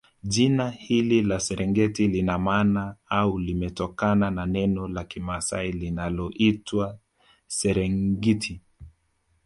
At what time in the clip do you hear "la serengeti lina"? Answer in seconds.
1.21-2.37